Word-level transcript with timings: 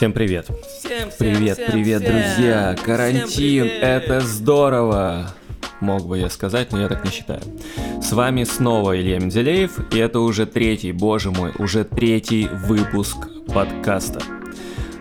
Всем 0.00 0.14
привет. 0.14 0.46
Всем, 0.46 1.10
всем, 1.10 1.12
Привет, 1.18 1.58
всем, 1.58 1.72
привет, 1.72 2.02
всем. 2.02 2.12
друзья. 2.14 2.72
Всем 2.74 2.86
Карантин, 2.86 3.64
привет. 3.64 3.82
это 3.82 4.20
здорово. 4.20 5.34
Мог 5.82 6.06
бы 6.06 6.16
я 6.16 6.30
сказать, 6.30 6.72
но 6.72 6.80
я 6.80 6.88
так 6.88 7.04
не 7.04 7.10
считаю. 7.10 7.42
С 8.02 8.10
вами 8.12 8.44
снова 8.44 8.98
Илья 8.98 9.18
Менделеев, 9.18 9.92
и 9.92 9.98
это 9.98 10.20
уже 10.20 10.46
третий, 10.46 10.92
боже 10.92 11.30
мой, 11.30 11.52
уже 11.58 11.84
третий 11.84 12.48
выпуск 12.50 13.18
подкаста. 13.52 14.22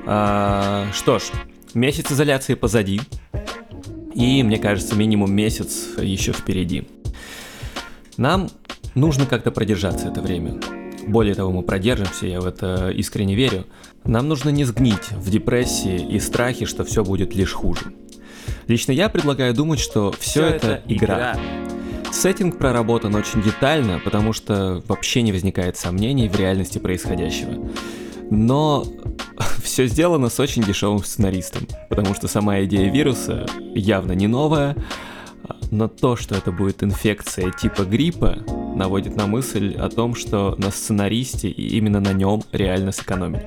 А, 0.06 0.88
что 0.92 1.20
ж, 1.20 1.32
месяц 1.74 2.12
изоляции 2.12 2.56
позади, 2.56 3.00
и, 4.14 4.44
мне 4.44 4.58
кажется, 4.58 4.96
минимум 4.98 5.32
месяц 5.32 5.98
еще 5.98 6.34
впереди. 6.34 6.90
Нам 8.18 8.50
нужно 8.96 9.26
как-то 9.26 9.52
продержаться 9.52 10.10
это 10.10 10.20
время. 10.20 10.60
Более 11.10 11.34
того, 11.34 11.52
мы 11.52 11.64
продержимся, 11.64 12.28
я 12.28 12.40
в 12.40 12.46
это 12.46 12.92
искренне 12.92 13.34
верю. 13.34 13.66
Нам 14.04 14.28
нужно 14.28 14.50
не 14.50 14.64
сгнить 14.64 15.12
в 15.12 15.32
депрессии 15.32 16.06
и 16.08 16.20
страхе, 16.20 16.68
что 16.68 16.84
все 16.84 17.04
будет 17.04 17.34
лишь 17.34 17.54
хуже. 17.54 17.82
Лично 18.68 18.92
я 18.92 19.10
предлагаю 19.10 19.56
думать, 19.56 19.80
что 19.80 20.14
все, 20.20 20.46
это, 20.46 20.84
игра. 20.88 21.36
Сеттинг 22.12 22.60
проработан 22.60 23.16
очень 23.16 23.42
детально, 23.42 24.00
потому 24.04 24.34
что 24.34 24.84
вообще 24.88 25.24
не 25.24 25.32
возникает 25.32 25.78
сомнений 25.78 26.30
в 26.30 26.36
реальности 26.36 26.78
происходящего. 26.78 27.72
Но 28.30 28.86
все 29.64 29.88
сделано 29.88 30.30
с 30.30 30.40
очень 30.40 30.62
дешевым 30.62 31.04
сценаристом, 31.04 31.68
потому 31.90 32.14
что 32.14 32.28
сама 32.28 32.62
идея 32.66 32.92
вируса 32.92 33.48
явно 33.74 34.12
не 34.12 34.28
новая, 34.28 34.76
но 35.72 35.88
то, 35.88 36.16
что 36.16 36.36
это 36.36 36.52
будет 36.52 36.84
инфекция 36.84 37.52
типа 37.52 37.82
гриппа, 37.82 38.38
наводит 38.80 39.16
на 39.16 39.28
мысль 39.28 39.76
о 39.78 39.90
том, 39.90 40.16
что 40.16 40.56
на 40.58 40.72
сценаристе 40.72 41.50
и 41.50 41.78
именно 41.78 42.00
на 42.00 42.14
нем 42.14 42.42
реально 42.52 42.92
сэкономили. 42.92 43.46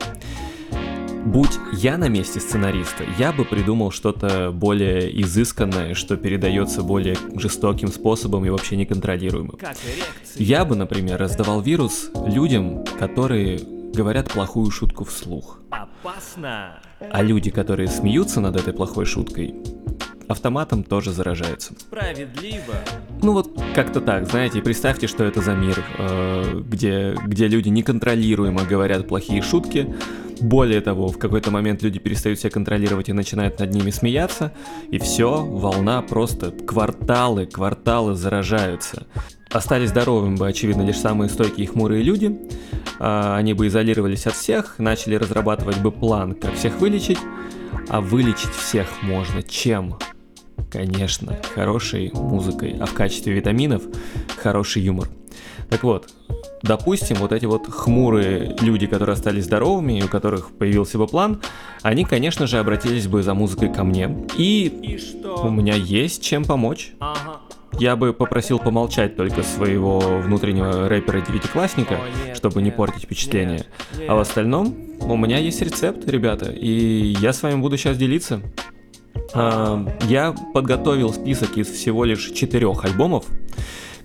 Будь 1.24 1.58
я 1.72 1.96
на 1.96 2.08
месте 2.08 2.40
сценариста, 2.40 3.04
я 3.18 3.32
бы 3.32 3.44
придумал 3.44 3.90
что-то 3.90 4.50
более 4.52 5.22
изысканное, 5.22 5.94
что 5.94 6.16
передается 6.16 6.82
более 6.82 7.16
жестоким 7.36 7.88
способом 7.88 8.44
и 8.44 8.50
вообще 8.50 8.76
неконтролируемым. 8.76 9.56
Я 10.36 10.64
бы, 10.64 10.76
например, 10.76 11.18
раздавал 11.18 11.62
вирус 11.62 12.10
людям, 12.26 12.84
которые 12.98 13.60
говорят 13.94 14.32
плохую 14.32 14.70
шутку 14.70 15.04
вслух. 15.04 15.60
Опасно. 15.70 16.80
А 16.98 17.22
люди, 17.22 17.50
которые 17.50 17.88
смеются 17.88 18.40
над 18.40 18.56
этой 18.56 18.72
плохой 18.72 19.06
шуткой, 19.06 19.54
автоматом 20.32 20.82
тоже 20.82 21.12
заражаются. 21.12 21.74
Справедливо. 21.78 22.74
Ну 23.22 23.32
вот 23.32 23.60
как-то 23.74 24.00
так, 24.00 24.28
знаете, 24.28 24.60
представьте, 24.60 25.06
что 25.06 25.24
это 25.24 25.40
за 25.40 25.54
мир, 25.54 25.82
э, 25.98 26.60
где, 26.66 27.14
где 27.26 27.46
люди 27.48 27.68
неконтролируемо 27.68 28.64
говорят 28.64 29.06
плохие 29.06 29.42
шутки. 29.42 29.94
Более 30.40 30.80
того, 30.80 31.06
в 31.06 31.18
какой-то 31.18 31.52
момент 31.52 31.82
люди 31.82 32.00
перестают 32.00 32.40
себя 32.40 32.50
контролировать 32.50 33.08
и 33.08 33.12
начинают 33.12 33.60
над 33.60 33.72
ними 33.72 33.90
смеяться, 33.90 34.52
и 34.90 34.98
все, 34.98 35.44
волна 35.44 36.02
просто 36.02 36.50
кварталы, 36.50 37.46
кварталы 37.46 38.16
заражаются. 38.16 39.06
Остались 39.50 39.90
здоровыми 39.90 40.36
бы, 40.36 40.48
очевидно, 40.48 40.82
лишь 40.82 40.98
самые 40.98 41.28
стойкие 41.28 41.66
и 41.66 41.68
хмурые 41.68 42.02
люди. 42.02 42.36
А, 42.98 43.36
Они 43.36 43.52
бы 43.52 43.66
изолировались 43.66 44.26
от 44.26 44.34
всех, 44.34 44.78
начали 44.78 45.14
разрабатывать 45.14 45.78
бы 45.78 45.92
план, 45.92 46.34
как 46.34 46.54
всех 46.54 46.80
вылечить. 46.80 47.18
А 47.88 48.00
вылечить 48.00 48.50
всех 48.50 48.88
можно 49.02 49.42
чем? 49.42 49.96
Конечно, 50.70 51.38
хорошей 51.54 52.10
музыкой, 52.14 52.76
а 52.80 52.86
в 52.86 52.94
качестве 52.94 53.34
витаминов 53.34 53.82
хороший 54.42 54.82
юмор. 54.82 55.08
Так 55.68 55.82
вот, 55.84 56.10
допустим, 56.62 57.16
вот 57.16 57.32
эти 57.32 57.46
вот 57.46 57.66
хмурые 57.66 58.56
люди, 58.60 58.86
которые 58.86 59.14
остались 59.14 59.44
здоровыми, 59.44 59.98
и 59.98 60.02
у 60.02 60.08
которых 60.08 60.50
появился 60.50 60.98
бы 60.98 61.06
план, 61.06 61.40
они, 61.82 62.04
конечно 62.04 62.46
же, 62.46 62.58
обратились 62.58 63.06
бы 63.06 63.22
за 63.22 63.34
музыкой 63.34 63.72
ко 63.72 63.84
мне. 63.84 64.26
И 64.36 64.66
И 64.82 65.24
у 65.26 65.50
меня 65.50 65.74
есть 65.74 66.22
чем 66.22 66.44
помочь. 66.44 66.92
Ага. 67.00 67.40
Я 67.78 67.96
бы 67.96 68.12
попросил 68.12 68.58
помолчать 68.58 69.16
только 69.16 69.42
своего 69.42 69.98
внутреннего 69.98 70.88
рэпера-девятиклассника, 70.88 71.98
нет, 72.26 72.36
чтобы 72.36 72.60
не 72.60 72.66
нет, 72.66 72.76
портить 72.76 73.04
впечатление. 73.04 73.64
нет, 73.98 74.10
А 74.10 74.14
в 74.14 74.18
нет. 74.18 74.26
остальном 74.26 74.76
у 75.00 75.16
меня 75.16 75.38
есть 75.38 75.62
рецепт, 75.62 76.06
ребята, 76.06 76.50
и 76.50 77.14
я 77.18 77.32
с 77.32 77.42
вами 77.42 77.60
буду 77.60 77.78
сейчас 77.78 77.96
делиться. 77.96 78.42
А, 79.34 79.86
Я 80.08 80.34
подготовил 80.54 81.12
список 81.12 81.56
из 81.58 81.68
всего 81.68 82.04
лишь 82.04 82.30
четырех 82.30 82.84
альбомов, 82.84 83.26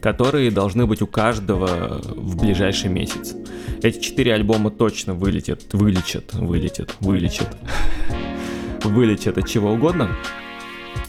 которые 0.01 0.51
должны 0.51 0.85
быть 0.85 1.01
у 1.01 1.07
каждого 1.07 2.01
в 2.03 2.38
ближайший 2.41 2.90
месяц. 2.90 3.35
Эти 3.81 4.00
четыре 4.00 4.34
альбома 4.34 4.72
точно 4.72 5.13
вылетят, 5.13 5.73
вылечат, 5.73 6.34
вылетят, 6.34 6.95
вылечат, 7.00 7.57
вылечат 8.84 9.38
от 9.38 9.47
чего 9.47 9.72
угодно. 9.72 10.09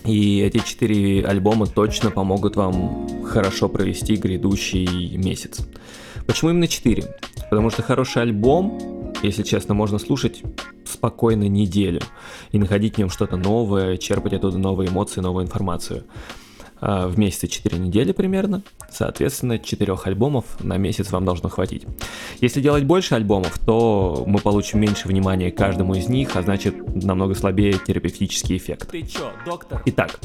И 0.05 0.41
эти 0.41 0.59
четыре 0.59 1.25
альбома 1.25 1.67
точно 1.67 2.11
помогут 2.11 2.57
вам 2.57 3.25
хорошо 3.25 3.69
провести 3.69 4.17
грядущий 4.17 5.17
месяц. 5.17 5.61
Почему 6.27 6.51
именно 6.51 6.69
четыре? 6.69 7.05
Потому 7.51 7.71
что 7.71 7.83
хороший 7.83 8.23
альбом, 8.23 8.98
если 9.23 9.43
честно, 9.43 9.75
можно 9.75 9.99
слушать 9.99 10.43
спокойно 10.85 11.49
неделю 11.49 12.01
и 12.53 12.59
находить 12.59 12.95
в 12.95 12.99
нем 12.99 13.11
что-то 13.11 13.37
новое, 13.37 13.97
черпать 13.97 14.33
оттуда 14.33 14.59
новые 14.59 14.89
эмоции, 14.91 15.21
новую 15.21 15.45
информацию. 15.45 16.05
А, 16.81 17.09
В 17.09 17.19
месяце 17.19 17.49
4 17.49 17.77
недели 17.79 18.13
примерно, 18.13 18.63
соответственно, 18.91 19.59
4 19.59 19.97
альбомов 20.05 20.45
на 20.63 20.77
месяц 20.77 21.11
вам 21.11 21.25
должно 21.25 21.49
хватить. 21.49 21.87
Если 22.41 22.61
делать 22.61 22.85
больше 22.85 23.15
альбомов, 23.17 23.59
то 23.59 24.23
мы 24.27 24.39
получим 24.39 24.81
меньше 24.81 25.09
внимания 25.09 25.51
к 25.51 25.57
каждому 25.57 25.95
из 25.95 26.09
них, 26.09 26.37
а 26.37 26.43
значит 26.43 26.75
намного 27.05 27.35
слабее 27.35 27.75
терапевтический 27.75 28.57
эффект. 28.57 28.91
Ты 28.91 29.03
чё, 29.03 29.31
доктор? 29.45 29.83
Итак, 29.87 30.21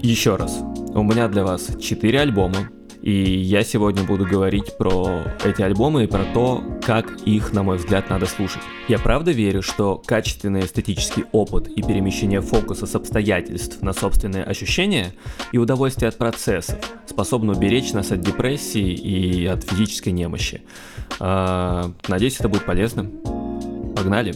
еще 0.00 0.36
раз, 0.36 0.58
у 0.94 1.02
меня 1.02 1.28
для 1.28 1.44
вас 1.44 1.70
4 1.80 2.20
альбома, 2.20 2.68
и 3.02 3.12
я 3.12 3.62
сегодня 3.62 4.02
буду 4.02 4.26
говорить 4.26 4.76
про 4.76 5.22
эти 5.44 5.62
альбомы 5.62 6.04
и 6.04 6.06
про 6.06 6.24
то, 6.34 6.62
как 6.84 7.22
их, 7.22 7.52
на 7.52 7.62
мой 7.62 7.78
взгляд, 7.78 8.10
надо 8.10 8.26
слушать. 8.26 8.62
Я 8.88 8.98
правда 8.98 9.30
верю, 9.30 9.62
что 9.62 10.02
качественный 10.04 10.64
эстетический 10.64 11.24
опыт 11.32 11.68
и 11.68 11.82
перемещение 11.82 12.40
фокуса 12.40 12.86
с 12.86 12.94
обстоятельств 12.94 13.82
на 13.82 13.92
собственные 13.92 14.44
ощущения 14.44 15.14
и 15.52 15.58
удовольствие 15.58 16.08
от 16.08 16.16
процессов 16.16 16.76
способны 17.06 17.52
уберечь 17.52 17.92
нас 17.92 18.10
от 18.10 18.20
депрессии 18.20 18.92
и 18.92 19.46
от 19.46 19.62
физической 19.62 20.10
немощи. 20.10 20.62
А, 21.20 21.92
надеюсь, 22.08 22.38
это 22.40 22.48
будет 22.48 22.64
полезно. 22.64 23.04
Погнали. 23.94 24.34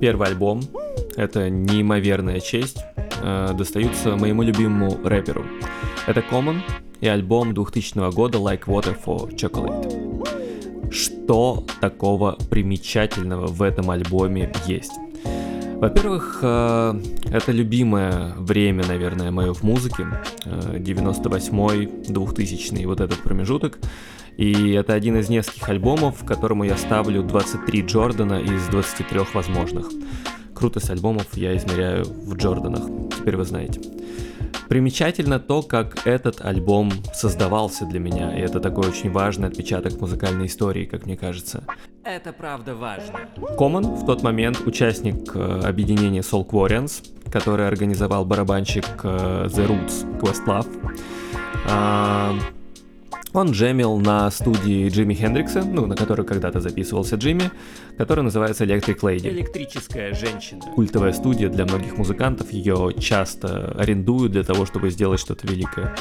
Первый 0.00 0.28
альбом— 0.28 0.62
это 1.16 1.50
неимоверная 1.50 2.40
честь, 2.40 2.78
э, 3.22 3.50
достаются 3.56 4.16
моему 4.16 4.42
любимому 4.42 4.98
рэперу. 5.04 5.44
Это 6.06 6.20
Common 6.20 6.60
и 7.04 7.08
альбом 7.08 7.52
2000 7.52 8.12
года 8.12 8.38
Like 8.38 8.64
Water 8.64 8.96
for 9.04 9.30
Chocolate. 9.36 10.90
Что 10.90 11.62
такого 11.80 12.38
примечательного 12.48 13.46
в 13.46 13.60
этом 13.60 13.90
альбоме 13.90 14.50
есть? 14.66 14.92
Во-первых, 15.74 16.38
э, 16.40 17.00
это 17.30 17.52
любимое 17.52 18.32
время, 18.38 18.86
наверное, 18.86 19.30
мое 19.30 19.52
в 19.52 19.62
музыке. 19.62 20.06
Э, 20.46 20.78
98-й, 20.78 22.10
2000 22.10 22.86
вот 22.86 23.00
этот 23.00 23.18
промежуток. 23.22 23.78
И 24.38 24.70
это 24.70 24.94
один 24.94 25.18
из 25.18 25.28
нескольких 25.28 25.68
альбомов, 25.68 26.24
которому 26.24 26.64
я 26.64 26.78
ставлю 26.78 27.22
23 27.22 27.82
Джордана 27.82 28.40
из 28.40 28.66
23 28.68 29.20
возможных. 29.34 29.90
Крутость 30.54 30.88
альбомов 30.88 31.26
я 31.36 31.54
измеряю 31.54 32.04
в 32.04 32.34
Джорданах, 32.34 32.84
теперь 33.18 33.36
вы 33.36 33.44
знаете. 33.44 33.80
Примечательно 34.68 35.38
то, 35.38 35.62
как 35.62 36.06
этот 36.06 36.44
альбом 36.44 36.92
создавался 37.12 37.86
для 37.86 38.00
меня, 38.00 38.36
и 38.36 38.40
это 38.40 38.60
такой 38.60 38.88
очень 38.88 39.10
важный 39.10 39.48
отпечаток 39.48 40.00
музыкальной 40.00 40.46
истории, 40.46 40.84
как 40.84 41.06
мне 41.06 41.16
кажется. 41.16 41.64
Это 42.04 42.32
правда 42.32 42.74
важно. 42.74 43.28
Common 43.58 43.94
в 43.94 44.06
тот 44.06 44.22
момент 44.22 44.60
участник 44.66 45.34
э, 45.34 45.60
объединения 45.64 46.20
Soul 46.20 46.46
Quarians, 46.46 47.02
который 47.30 47.66
организовал 47.66 48.24
барабанщик 48.24 48.84
э, 49.02 49.48
The 49.48 49.66
Roots 49.66 50.20
Questlove. 50.20 50.68
Он 53.34 53.50
джемил 53.50 53.98
на 53.98 54.30
студии 54.30 54.88
Джимми 54.88 55.12
Хендрикса, 55.12 55.64
ну, 55.64 55.86
на 55.86 55.96
которой 55.96 56.24
когда-то 56.24 56.60
записывался 56.60 57.16
Джимми, 57.16 57.50
которая 57.98 58.22
называется 58.22 58.64
Electric 58.64 59.00
Lady. 59.00 59.28
Электрическая 59.28 60.14
женщина. 60.14 60.62
Культовая 60.76 61.12
студия 61.12 61.48
для 61.48 61.64
многих 61.64 61.98
музыкантов, 61.98 62.52
ее 62.52 62.94
часто 62.96 63.74
арендуют 63.76 64.30
для 64.30 64.44
того, 64.44 64.66
чтобы 64.66 64.88
сделать 64.90 65.18
что-то 65.18 65.48
великое. 65.48 65.96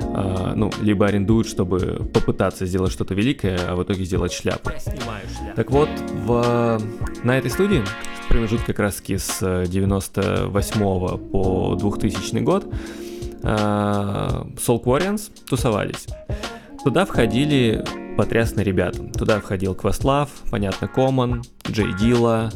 А, 0.00 0.54
ну, 0.56 0.72
либо 0.82 1.06
арендуют, 1.06 1.46
чтобы 1.46 2.10
попытаться 2.12 2.66
сделать 2.66 2.90
что-то 2.90 3.14
великое, 3.14 3.60
а 3.68 3.76
в 3.76 3.84
итоге 3.84 4.04
сделать 4.04 4.32
шляпу. 4.32 4.70
Я 4.70 4.80
снимаю 4.80 5.22
шляпу. 5.28 5.54
Так 5.54 5.70
вот, 5.70 5.88
в, 6.24 6.82
на 7.22 7.38
этой 7.38 7.52
студии, 7.52 7.80
в 8.24 8.28
промежутке 8.28 8.66
как 8.66 8.80
раз 8.80 9.00
с 9.06 9.66
98 9.68 11.18
по 11.30 11.76
2000 11.78 12.38
год, 12.40 12.66
а, 13.44 14.44
Soul 14.56 14.82
Quarians 14.82 15.30
тусовались. 15.48 16.06
Туда 16.86 17.04
входили 17.04 17.84
потрясные 18.16 18.62
ребята. 18.62 19.02
Туда 19.02 19.40
входил 19.40 19.74
Questlove, 19.74 20.28
понятно, 20.52 20.86
Common, 20.86 21.44
Джей 21.68 21.92
Дила, 21.94 22.52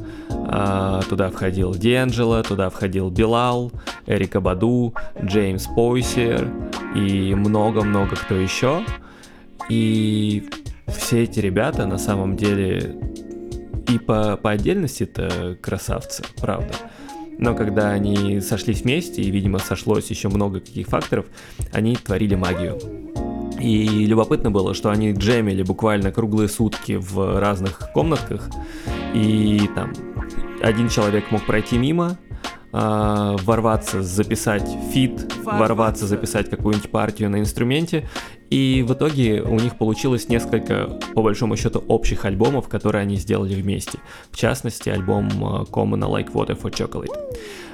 А, 0.46 1.02
туда 1.08 1.30
входил 1.30 1.74
Дианджело, 1.74 2.40
туда 2.44 2.70
входил 2.70 3.10
Билал, 3.10 3.72
Эрика 4.06 4.40
Баду, 4.40 4.94
Джеймс 5.20 5.66
Пойсер 5.74 6.48
и 6.94 7.34
много-много 7.34 8.14
кто 8.14 8.36
еще. 8.36 8.84
И 9.68 10.48
все 10.86 11.24
эти 11.24 11.40
ребята 11.40 11.86
на 11.86 11.98
самом 11.98 12.36
деле 12.36 13.00
и 13.88 13.98
по, 13.98 14.36
по 14.36 14.52
отдельности 14.52 15.02
это 15.02 15.58
красавцы, 15.60 16.22
правда. 16.40 16.72
Но 17.36 17.56
когда 17.56 17.90
они 17.90 18.40
сошлись 18.40 18.82
вместе, 18.82 19.22
и, 19.22 19.30
видимо, 19.32 19.58
сошлось 19.58 20.08
еще 20.08 20.28
много 20.28 20.60
каких 20.60 20.86
факторов, 20.86 21.26
они 21.72 21.96
творили 21.96 22.36
магию. 22.36 23.09
И 23.60 24.06
любопытно 24.06 24.50
было, 24.50 24.74
что 24.74 24.90
они 24.90 25.12
джемили 25.12 25.62
буквально 25.62 26.12
круглые 26.12 26.48
сутки 26.48 26.92
в 26.98 27.38
разных 27.38 27.90
комнатках, 27.92 28.48
и 29.14 29.68
там 29.74 29.92
один 30.62 30.88
человек 30.88 31.30
мог 31.30 31.44
пройти 31.44 31.76
мимо, 31.76 32.18
э, 32.72 33.36
ворваться, 33.42 34.02
записать 34.02 34.68
фит, 34.92 35.32
ворваться, 35.44 36.06
записать 36.06 36.48
какую-нибудь 36.50 36.90
партию 36.90 37.30
на 37.30 37.40
инструменте, 37.40 38.08
и 38.50 38.84
в 38.86 38.92
итоге 38.94 39.42
у 39.42 39.58
них 39.58 39.78
получилось 39.78 40.28
несколько, 40.28 40.98
по 41.14 41.22
большому 41.22 41.56
счету, 41.56 41.84
общих 41.86 42.24
альбомов, 42.24 42.68
которые 42.68 43.02
они 43.02 43.16
сделали 43.16 43.54
вместе. 43.54 43.98
В 44.30 44.36
частности, 44.36 44.88
альбом 44.88 45.28
Common 45.70 46.00
Like 46.00 46.32
Water 46.32 46.60
for 46.60 46.70
Chocolate. 46.72 47.14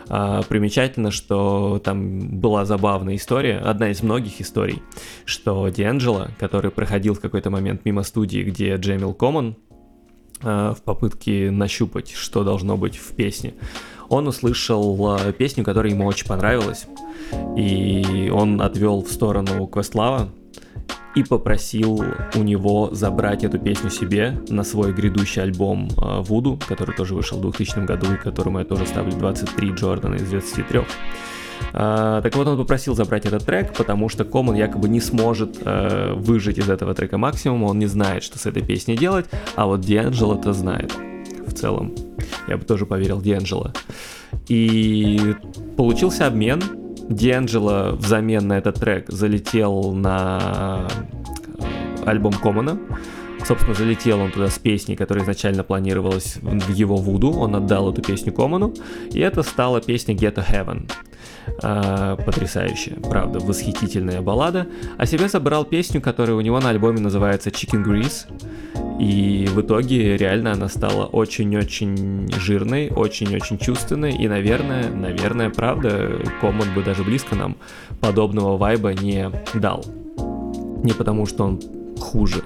А, 0.08 0.42
примечательно, 0.42 1.10
что 1.10 1.80
там 1.82 2.40
была 2.40 2.64
забавная 2.64 3.16
история, 3.16 3.58
одна 3.58 3.90
из 3.90 4.02
многих 4.02 4.40
историй, 4.40 4.82
что 5.24 5.68
Дианджело, 5.68 6.28
который 6.38 6.70
проходил 6.70 7.14
в 7.14 7.20
какой-то 7.20 7.50
момент 7.50 7.84
мимо 7.84 8.02
студии, 8.02 8.42
где 8.42 8.76
джемил 8.76 9.14
Коммон, 9.14 9.56
а, 10.42 10.74
в 10.74 10.82
попытке 10.82 11.50
нащупать, 11.50 12.12
что 12.12 12.44
должно 12.44 12.76
быть 12.76 12.96
в 12.96 13.14
песне, 13.16 13.54
он 14.08 14.28
услышал 14.28 15.14
а, 15.14 15.32
песню, 15.32 15.64
которая 15.64 15.92
ему 15.92 16.06
очень 16.06 16.26
понравилась, 16.26 16.86
и 17.56 18.30
он 18.32 18.60
отвел 18.60 19.02
в 19.02 19.10
сторону 19.10 19.66
Квестлава, 19.66 20.28
и 21.14 21.22
попросил 21.22 22.04
у 22.34 22.42
него 22.42 22.90
забрать 22.92 23.42
эту 23.42 23.58
песню 23.58 23.88
себе 23.88 24.38
на 24.48 24.64
свой 24.64 24.92
грядущий 24.92 25.42
альбом 25.42 25.88
Вуду, 25.96 26.60
который 26.68 26.94
тоже 26.94 27.14
вышел 27.14 27.38
в 27.38 27.40
2000 27.40 27.86
году 27.86 28.12
и 28.12 28.16
которому 28.18 28.58
я 28.58 28.66
тоже 28.66 28.86
ставлю 28.86 29.12
23 29.12 29.70
Джордана 29.70 30.16
из 30.16 30.28
23. 30.28 30.82
Uh, 31.72 32.22
так 32.22 32.34
вот, 32.36 32.46
он 32.46 32.56
попросил 32.56 32.94
забрать 32.94 33.26
этот 33.26 33.44
трек, 33.44 33.74
потому 33.74 34.08
что 34.08 34.24
Common 34.24 34.56
якобы 34.56 34.88
не 34.88 35.00
сможет 35.00 35.58
uh, 35.58 36.14
выжить 36.14 36.58
из 36.58 36.68
этого 36.68 36.94
трека 36.94 37.18
максимум, 37.18 37.64
он 37.64 37.78
не 37.78 37.86
знает, 37.86 38.22
что 38.22 38.38
с 38.38 38.46
этой 38.46 38.62
песней 38.62 38.96
делать, 38.96 39.26
а 39.56 39.66
вот 39.66 39.80
Дианджело 39.80 40.38
это 40.38 40.52
знает 40.52 40.92
в 41.46 41.52
целом. 41.52 41.94
Я 42.48 42.56
бы 42.56 42.64
тоже 42.64 42.86
поверил 42.86 43.20
Дианджело. 43.20 43.72
И 44.48 45.34
получился 45.76 46.26
обмен, 46.26 46.62
Дианджело 47.08 47.92
взамен 47.96 48.48
на 48.48 48.58
этот 48.58 48.76
трек 48.76 49.08
залетел 49.08 49.92
на 49.92 50.88
э, 51.58 52.04
альбом 52.04 52.32
Комана. 52.32 52.78
Собственно, 53.44 53.74
залетел 53.74 54.18
он 54.18 54.32
туда 54.32 54.48
с 54.48 54.58
песней, 54.58 54.96
которая 54.96 55.22
изначально 55.22 55.62
планировалась 55.62 56.36
в 56.42 56.72
его 56.72 56.96
Вуду. 56.96 57.30
Он 57.30 57.54
отдал 57.54 57.92
эту 57.92 58.02
песню 58.02 58.32
Коману, 58.32 58.74
и 59.12 59.20
это 59.20 59.44
стала 59.44 59.80
песня 59.80 60.16
Get 60.16 60.34
to 60.34 60.44
Heaven. 60.44 60.90
А, 61.62 62.16
потрясающая, 62.16 62.96
правда, 62.96 63.38
восхитительная 63.38 64.20
баллада. 64.20 64.66
А 64.98 65.06
себе 65.06 65.28
забрал 65.28 65.64
песню, 65.64 66.00
которая 66.00 66.36
у 66.36 66.40
него 66.40 66.60
на 66.60 66.70
альбоме 66.70 67.00
называется 67.00 67.50
Chicken 67.50 67.84
Grease. 67.84 68.26
И 69.00 69.46
в 69.50 69.60
итоге 69.60 70.16
реально 70.16 70.52
она 70.52 70.68
стала 70.68 71.06
очень-очень 71.06 72.30
жирной, 72.38 72.90
очень-очень 72.90 73.58
чувственной. 73.58 74.16
И, 74.16 74.26
наверное, 74.28 74.90
наверное, 74.90 75.50
правда, 75.50 76.20
Common 76.42 76.74
бы 76.74 76.82
даже 76.82 77.04
близко 77.04 77.34
нам 77.34 77.56
подобного 78.00 78.56
вайба 78.56 78.94
не 78.94 79.30
дал. 79.54 79.84
Не 80.82 80.92
потому, 80.92 81.26
что 81.26 81.44
он 81.44 81.60
хуже, 81.98 82.42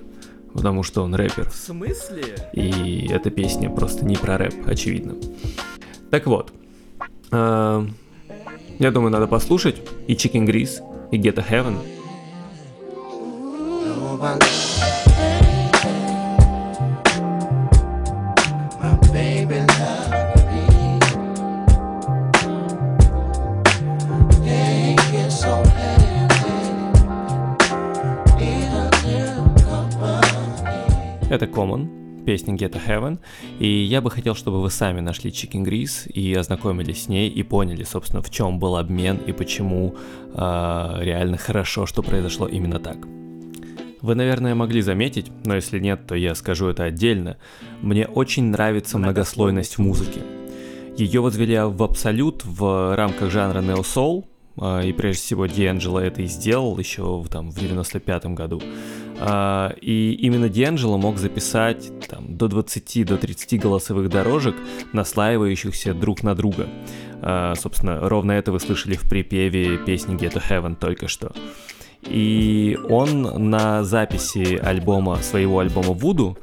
потому 0.53 0.83
что 0.83 1.03
он 1.03 1.15
рэпер. 1.15 1.49
В 1.51 1.55
смысле? 1.55 2.25
И 2.53 3.09
эта 3.11 3.31
песня 3.31 3.71
просто 3.71 4.05
не 4.05 4.17
про 4.17 4.39
рэп, 4.39 4.55
очевидно. 4.67 5.15
Так 6.11 6.27
вот, 6.27 6.53
э, 7.31 7.87
я 8.81 8.91
думаю, 8.91 9.13
надо 9.13 9.27
послушать 9.27 9.77
и 10.07 10.15
Chicken 10.15 10.47
Grease, 10.47 10.81
и 11.13 11.19
Get 11.19 11.39
a 11.39 11.45
Heaven. 11.49 11.77
Это 31.29 31.45
Common, 31.47 32.00
песня 32.25 32.55
Get 32.55 32.77
a 32.77 32.81
Heaven, 32.87 33.19
и 33.59 33.69
я 33.69 34.01
бы 34.01 34.11
хотел, 34.11 34.35
чтобы 34.35 34.61
вы 34.61 34.71
сами 34.71 35.01
нашли 35.01 35.31
Chicken 35.31 35.65
Grease 35.65 36.11
и 36.11 36.35
ознакомились 36.35 37.05
с 37.05 37.09
ней 37.09 37.29
и 37.29 37.43
поняли, 37.43 37.85
собственно, 37.85 38.23
в 38.23 38.31
чем 38.31 38.59
был 38.59 38.77
обмен 38.77 39.19
и 39.27 39.33
почему 39.33 39.95
э, 40.35 40.97
реально 41.01 41.37
хорошо, 41.37 41.87
что 41.87 42.03
произошло 42.03 42.47
именно 42.47 42.79
так. 42.79 42.99
Вы, 44.03 44.15
наверное, 44.15 44.55
могли 44.55 44.81
заметить, 44.81 45.31
но 45.45 45.55
если 45.55 45.79
нет, 45.79 46.07
то 46.07 46.15
я 46.15 46.35
скажу 46.35 46.69
это 46.69 46.85
отдельно. 46.85 47.37
Мне 47.83 48.07
очень 48.07 48.45
нравится 48.45 48.99
многослойность 48.99 49.77
в 49.77 49.81
музыке. 49.81 50.21
Ее 50.97 51.21
возвели 51.21 51.59
в 51.59 51.83
абсолют 51.83 52.45
в 52.45 52.97
рамках 52.97 53.31
жанра 53.31 53.61
Neo 53.61 53.83
Soul, 53.83 54.25
а, 54.57 54.81
и 54.81 54.93
прежде 54.93 55.23
всего 55.23 55.47
Дианджело 55.47 56.01
это 56.01 56.23
и 56.23 56.27
сделал 56.27 56.79
еще 56.79 57.25
там, 57.31 57.51
в 57.51 57.59
95 57.59 58.27
году. 58.27 58.61
А, 59.23 59.75
и 59.81 60.13
именно 60.15 60.49
Дианджело 60.49 60.97
мог 60.97 61.19
записать 61.19 61.93
там, 62.09 62.37
до 62.37 62.49
20 62.49 63.05
до 63.07 63.19
30 63.19 63.61
голосовых 63.61 64.09
дорожек, 64.09 64.57
наслаивающихся 64.95 65.93
друг 65.93 66.23
на 66.23 66.35
друга. 66.35 66.69
А, 67.21 67.55
собственно, 67.55 68.09
ровно 68.09 68.33
это 68.33 68.51
вы 68.51 68.61
слышали 68.61 68.95
в 68.97 69.09
припеве 69.09 69.77
песни 69.77 70.17
Get 70.17 70.33
to 70.33 70.43
Heaven 70.49 70.75
только 70.75 71.07
что. 71.07 71.33
И 72.03 72.79
он 72.89 73.51
на 73.51 73.85
записи 73.85 74.57
альбома, 74.57 75.17
своего 75.17 75.59
альбома 75.59 75.93
Вуду, 75.93 76.39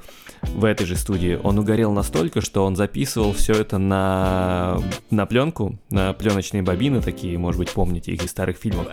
в 0.55 0.65
этой 0.65 0.85
же 0.85 0.95
студии, 0.95 1.39
он 1.41 1.59
угорел 1.59 1.91
настолько, 1.91 2.41
что 2.41 2.65
он 2.65 2.75
записывал 2.75 3.33
все 3.33 3.53
это 3.53 3.77
на, 3.77 4.79
на 5.11 5.25
пленку, 5.25 5.77
на 5.89 6.13
пленочные 6.13 6.63
бобины 6.63 7.01
такие, 7.01 7.37
может 7.37 7.59
быть, 7.59 7.71
помните 7.71 8.11
их 8.11 8.23
из 8.23 8.31
старых 8.31 8.57
фильмов. 8.57 8.87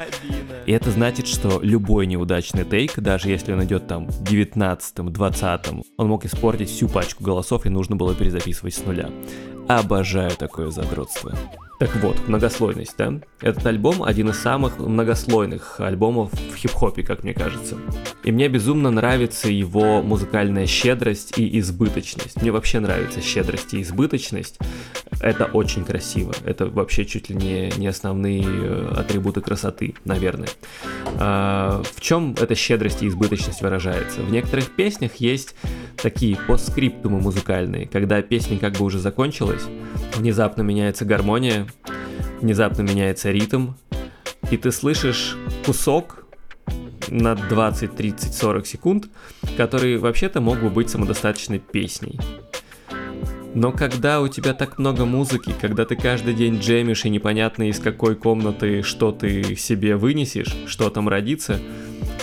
И 0.67 0.73
это 0.73 0.90
значит, 0.90 1.26
что 1.26 1.61
любой 1.62 2.07
неудачный 2.07 2.64
тейк, 2.64 2.99
даже 2.99 3.29
если 3.29 3.52
он 3.52 3.64
идет 3.64 3.87
там 3.87 4.07
19-м, 4.07 5.09
20-м, 5.09 5.85
он 5.97 6.09
мог 6.09 6.25
испортить 6.25 6.71
всю 6.71 6.88
пачку 6.88 7.25
голосов 7.25 7.67
и 7.67 7.69
нужно 7.69 7.97
было 7.97 8.14
перезаписывать 8.14 8.75
с 8.75 8.85
нуля. 8.85 9.11
Обожаю 9.69 10.33
такое 10.33 10.71
задротство. 10.71 11.35
Так 11.85 11.97
вот, 11.97 12.29
многослойность, 12.29 12.95
да? 12.97 13.12
Этот 13.43 13.67
альбом 13.67 14.05
один 14.05 14.31
из 14.31 14.38
самых 14.38 14.79
многослойных 14.79 15.81
альбомов 15.81 16.33
в 16.33 16.57
хип-хопе, 16.57 17.03
как 17.03 17.25
мне 17.25 17.35
кажется. 17.35 17.76
И 18.23 18.33
мне 18.33 18.49
безумно 18.49 18.91
нравится 18.91 19.50
его 19.50 20.00
музыкальная 20.00 20.67
щедрость 20.67 21.38
и 21.38 21.59
избыточность. 21.59 22.41
Мне 22.41 22.53
вообще 22.53 22.81
нравится 22.81 23.21
щедрость 23.21 23.75
и 23.75 23.83
избыточность. 23.83 24.59
Это 25.21 25.45
очень 25.45 25.85
красиво. 25.85 26.33
Это 26.47 26.69
вообще 26.69 27.05
чуть 27.05 27.29
ли 27.29 27.37
не, 27.37 27.71
не 27.76 27.87
основные 27.87 28.43
э, 28.43 28.95
атрибуты 28.97 29.43
красоты, 29.43 29.95
наверное. 30.07 30.49
А, 31.19 31.83
в 31.95 32.00
чем 32.00 32.35
эта 32.41 32.55
щедрость 32.55 33.03
и 33.03 33.09
избыточность 33.09 33.61
выражается? 33.61 34.23
В 34.23 34.33
некоторых 34.33 34.71
песнях 34.71 35.17
есть 35.17 35.55
такие 36.05 36.37
постскриптумы 36.37 37.19
музыкальные, 37.19 37.87
когда 37.87 38.21
песня 38.21 38.59
как 38.59 38.75
бы 38.75 38.85
уже 38.85 38.99
закончилась, 38.99 39.63
внезапно 40.15 40.61
меняется 40.61 41.07
гармония, 41.07 41.67
внезапно 42.43 42.83
меняется 42.83 43.31
ритм, 43.31 43.69
и 44.51 44.59
ты 44.59 44.71
слышишь 44.71 45.35
кусок 45.65 46.27
на 47.09 47.35
20, 47.35 47.97
30, 47.97 48.35
40 48.35 48.67
секунд, 48.67 49.09
который 49.57 49.97
вообще-то 49.97 50.43
мог 50.43 50.61
бы 50.61 50.69
быть 50.69 50.91
самодостаточной 50.91 51.59
песней. 51.59 52.21
Но 53.55 53.73
когда 53.73 54.21
у 54.21 54.29
тебя 54.29 54.53
так 54.53 54.79
много 54.79 55.07
музыки, 55.07 55.55
когда 55.59 55.87
ты 55.87 55.97
каждый 55.97 56.35
день 56.35 56.59
джемишь 56.59 57.07
и 57.07 57.09
непонятно 57.09 57.71
из 57.71 57.79
какой 57.79 58.15
комнаты 58.15 58.83
что 58.83 59.11
ты 59.11 59.57
себе 59.57 59.97
вынесешь, 59.97 60.55
что 60.67 60.91
там 60.91 61.09
родится, 61.09 61.61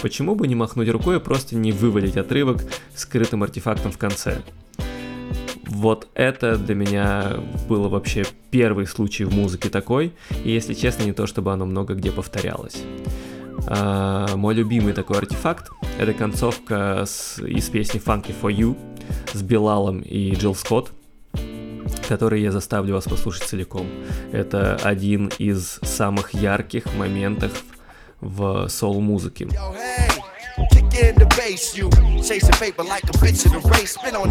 почему 0.02 0.36
бы 0.36 0.48
не 0.48 0.56
махнуть 0.56 0.90
рукой 0.90 1.18
и 1.18 1.20
просто 1.20 1.56
не 1.56 1.72
вывалить 1.72 2.18
отрывок 2.18 2.64
скрытым 2.96 3.44
артефактом 3.44 3.92
в 3.92 3.98
конце? 3.98 4.42
Вот 5.68 6.08
это 6.16 6.58
для 6.58 6.76
меня 6.76 7.38
было 7.70 7.88
вообще 7.88 8.26
первый 8.50 8.86
случай 8.86 9.24
в 9.24 9.34
музыке 9.34 9.70
такой, 9.70 10.14
и 10.44 10.52
если 10.52 10.74
честно, 10.74 11.04
не 11.04 11.14
то 11.14 11.28
чтобы 11.28 11.54
оно 11.54 11.66
много 11.66 11.94
где 11.94 12.12
повторялось. 12.12 12.84
А, 13.68 14.36
мой 14.36 14.54
любимый 14.54 14.94
такой 14.94 15.20
артефакт— 15.20 15.70
это 16.00 16.14
концовка 16.14 17.06
с, 17.06 17.40
из 17.40 17.70
песни 17.70 18.02
Funky 18.04 18.36
for 18.40 18.54
You 18.54 18.78
с 19.34 19.42
Билалом 19.42 20.02
и 20.02 20.36
Джилл 20.36 20.56
Скотт, 20.56 20.92
который 22.10 22.42
я 22.42 22.52
заставлю 22.52 22.96
вас 22.96 23.06
послушать 23.06 23.44
целиком. 23.44 23.88
Это 24.32 24.76
один 24.76 25.32
из 25.38 25.80
самых 25.84 26.34
ярких 26.34 26.86
моментов 26.96 27.64
в 28.22 28.68
соул-музыке. 28.70 29.48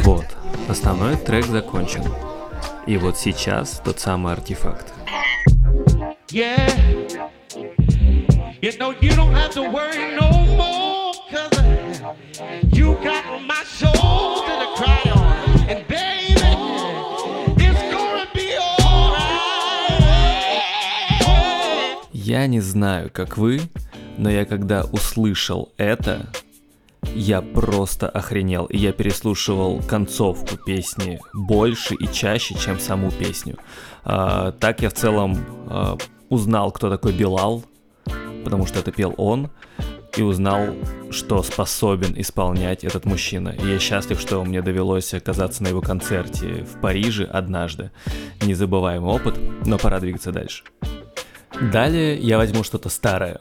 Вот, 0.05 0.27
основной 0.69 1.17
трек 1.17 1.47
закончен. 1.47 2.05
И 2.87 2.97
вот 2.97 3.19
сейчас 3.19 3.81
тот 3.85 4.01
самый 4.01 4.33
артефакт. 4.33 4.93
Yeah. 6.29 6.71
You 8.63 8.71
know 8.79 8.95
you 9.01 9.13
don't 9.17 9.33
have 9.35 9.51
to 9.53 9.63
worry 9.63 10.15
no 10.15 10.31
more, 10.57 11.15
cause 11.31 11.51
you 12.73 12.95
got 13.03 13.25
my 13.43 13.65
shoulder 13.65 14.55
to 14.61 14.69
cry 14.77 15.03
on. 15.15 15.69
And 15.69 15.89
baby, 15.89 16.10
Я 22.31 22.47
не 22.47 22.61
знаю, 22.61 23.11
как 23.13 23.37
вы, 23.37 23.61
но 24.17 24.31
я 24.31 24.45
когда 24.45 24.85
услышал 24.85 25.73
это, 25.79 26.29
я 27.13 27.43
просто 27.43 28.09
охренел. 28.09 28.67
И 28.67 28.79
я 28.79 28.93
переслушивал 28.93 29.83
концовку 29.83 30.57
песни 30.57 31.19
больше 31.35 31.97
и 31.97 32.07
чаще, 32.07 32.55
чем 32.55 32.79
саму 32.79 33.11
песню. 33.11 33.57
А, 34.05 34.53
так 34.53 34.81
я 34.81 34.91
в 34.91 34.93
целом 34.93 35.45
а, 35.67 35.99
узнал, 36.29 36.71
кто 36.71 36.89
такой 36.89 37.15
Билал, 37.15 37.65
потому 38.45 38.65
что 38.65 38.79
это 38.79 38.93
пел 38.93 39.13
он, 39.17 39.51
и 40.17 40.23
узнал, 40.23 40.69
что 41.11 41.43
способен 41.43 42.15
исполнять 42.17 42.85
этот 42.85 43.07
мужчина. 43.07 43.49
И 43.49 43.67
я 43.67 43.81
счастлив, 43.81 44.21
что 44.21 44.45
мне 44.45 44.63
довелось 44.63 45.13
оказаться 45.15 45.65
на 45.65 45.69
его 45.69 45.81
концерте 45.81 46.63
в 46.63 46.81
Париже 46.81 47.25
однажды. 47.25 47.91
Незабываемый 48.41 49.13
опыт, 49.13 49.35
но 49.67 49.79
пора 49.79 49.99
двигаться 49.99 50.31
дальше. 50.31 50.63
Далее 51.61 52.19
я 52.19 52.39
возьму 52.39 52.65
что-то 52.65 52.89
старое. 52.89 53.39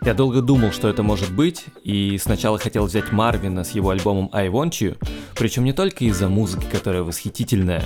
Я 0.00 0.14
долго 0.14 0.40
думал, 0.40 0.72
что 0.72 0.88
это 0.88 1.02
может 1.02 1.32
быть, 1.32 1.66
и 1.84 2.18
сначала 2.18 2.58
хотел 2.58 2.86
взять 2.86 3.12
Марвина 3.12 3.62
с 3.62 3.72
его 3.72 3.90
альбомом 3.90 4.30
I 4.32 4.48
Want 4.48 4.70
You, 4.80 4.96
причем 5.36 5.64
не 5.64 5.72
только 5.72 6.04
из-за 6.06 6.28
музыки, 6.28 6.64
которая 6.72 7.02
восхитительная, 7.02 7.84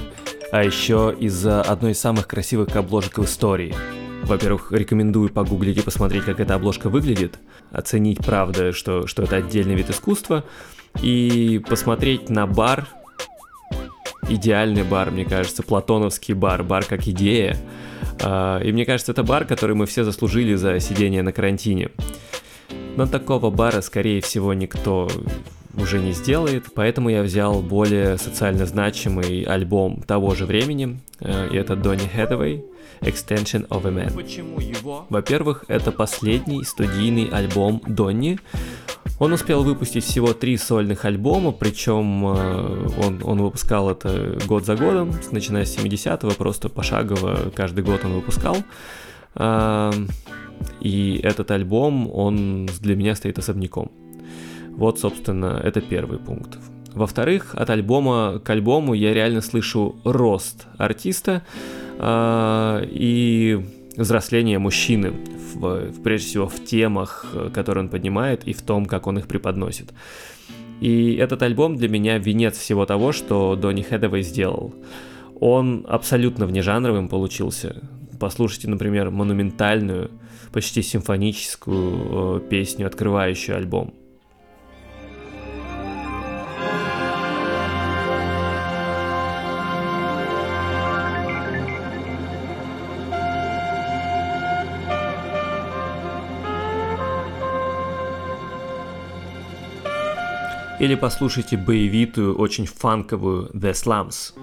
а 0.52 0.64
еще 0.64 1.14
из-за 1.18 1.62
одной 1.62 1.92
из 1.92 1.98
самых 1.98 2.28
красивых 2.28 2.74
обложек 2.76 3.18
в 3.18 3.24
истории. 3.24 3.74
Во-первых, 4.22 4.72
рекомендую 4.72 5.30
погуглить 5.30 5.78
и 5.78 5.82
посмотреть, 5.82 6.24
как 6.24 6.40
эта 6.40 6.54
обложка 6.54 6.88
выглядит, 6.88 7.38
оценить, 7.70 8.24
правда, 8.24 8.72
что, 8.72 9.06
что 9.06 9.24
это 9.24 9.36
отдельный 9.36 9.74
вид 9.74 9.90
искусства, 9.90 10.44
и 11.02 11.60
посмотреть 11.68 12.30
на 12.30 12.46
бар, 12.46 12.88
идеальный 14.28 14.82
бар, 14.82 15.10
мне 15.10 15.24
кажется, 15.24 15.62
платоновский 15.62 16.34
бар, 16.34 16.62
бар 16.62 16.84
как 16.84 17.06
идея, 17.06 17.56
а, 18.22 18.60
и 18.60 18.72
мне 18.72 18.84
кажется, 18.84 19.12
это 19.12 19.22
бар, 19.22 19.44
который 19.44 19.76
мы 19.76 19.86
все 19.86 20.04
заслужили 20.04 20.54
за 20.54 20.80
сидение 20.80 21.22
на 21.22 21.32
карантине. 21.32 21.90
Но 22.96 23.06
такого 23.06 23.50
бара, 23.50 23.80
скорее 23.82 24.20
всего, 24.22 24.54
никто 24.54 25.08
уже 25.76 25.98
не 25.98 26.12
сделает, 26.12 26.66
поэтому 26.74 27.08
я 27.08 27.22
взял 27.22 27.62
более 27.62 28.18
социально 28.18 28.66
значимый 28.66 29.42
альбом 29.42 30.02
того 30.02 30.34
же 30.34 30.46
времени, 30.46 31.00
э, 31.20 31.48
и 31.52 31.56
это 31.56 31.76
Донни 31.76 32.08
Хэтэвэй, 32.08 32.64
Extension 33.00 33.68
of 33.68 33.86
a 33.86 33.90
Man. 33.90 34.14
Почему 34.14 34.58
его? 34.60 35.06
Во-первых, 35.10 35.64
это 35.68 35.92
последний 35.92 36.64
студийный 36.64 37.26
альбом 37.26 37.82
Донни, 37.86 38.38
он 39.18 39.32
успел 39.32 39.62
выпустить 39.62 40.04
всего 40.04 40.34
три 40.34 40.58
сольных 40.58 41.06
альбома, 41.06 41.50
причем 41.52 42.26
э, 42.26 42.88
он, 43.02 43.20
он 43.24 43.40
выпускал 43.40 43.90
это 43.90 44.38
год 44.46 44.66
за 44.66 44.76
годом, 44.76 45.10
начиная 45.32 45.64
с 45.64 45.76
70-го, 45.76 46.32
просто 46.32 46.68
пошагово 46.68 47.50
каждый 47.54 47.82
год 47.82 48.04
он 48.04 48.12
выпускал. 48.12 48.58
А, 49.34 49.90
и 50.80 51.18
этот 51.22 51.50
альбом, 51.50 52.10
он 52.12 52.66
для 52.80 52.94
меня 52.94 53.14
стоит 53.14 53.38
особняком. 53.38 53.90
Вот, 54.76 55.00
собственно, 55.00 55.60
это 55.62 55.80
первый 55.80 56.18
пункт. 56.18 56.58
Во-вторых, 56.92 57.54
от 57.54 57.68
альбома 57.70 58.40
к 58.42 58.48
альбому 58.50 58.94
я 58.94 59.12
реально 59.12 59.40
слышу 59.40 59.96
рост 60.04 60.66
артиста 60.78 61.42
э, 61.98 62.86
и 62.90 63.60
взросление 63.96 64.58
мужчины 64.58 65.12
в, 65.54 66.02
прежде 66.02 66.28
всего 66.28 66.48
в 66.48 66.64
темах, 66.64 67.26
э, 67.32 67.50
которые 67.52 67.84
он 67.84 67.90
поднимает, 67.90 68.44
и 68.44 68.52
в 68.52 68.62
том, 68.62 68.86
как 68.86 69.06
он 69.06 69.18
их 69.18 69.28
преподносит. 69.28 69.92
И 70.80 71.14
этот 71.14 71.42
альбом 71.42 71.76
для 71.76 71.88
меня 71.88 72.18
венец 72.18 72.58
всего 72.58 72.84
того, 72.84 73.12
что 73.12 73.56
Донни 73.56 73.82
Хэдэвэй 73.82 74.22
сделал. 74.22 74.74
Он 75.40 75.84
абсолютно 75.88 76.46
внежанровым 76.46 77.08
получился. 77.08 77.82
Послушайте, 78.18 78.68
например, 78.68 79.10
монументальную, 79.10 80.10
почти 80.52 80.82
симфоническую 80.82 82.38
э, 82.38 82.48
песню, 82.48 82.86
открывающую 82.86 83.56
альбом. 83.56 83.94
Или 100.86 100.94
послушайте 100.94 101.56
боевитую, 101.56 102.38
очень 102.38 102.64
фанковую 102.64 103.50
The 103.52 103.72
Slums. 103.72 104.34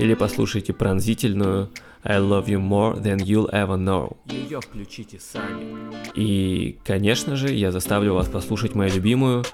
Или 0.00 0.14
послушайте 0.14 0.72
пронзительную 0.72 1.70
I 2.02 2.18
love 2.18 2.48
you 2.48 2.58
more 2.58 3.00
than 3.00 3.18
you'll 3.18 3.48
ever 3.52 3.76
know. 3.76 4.16
Ее 4.26 4.60
включите 4.60 5.20
сами. 5.20 5.94
И, 6.16 6.76
конечно 6.84 7.36
же, 7.36 7.54
я 7.54 7.70
заставлю 7.70 8.14
вас 8.14 8.26
послушать 8.26 8.74
мою 8.74 8.92
любимую 8.92 9.44